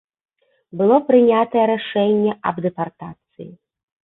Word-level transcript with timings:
Было 0.79 0.97
прынятае 1.09 1.65
рашэнне 1.73 2.31
аб 2.53 2.63
дэпартацыі. 2.69 3.49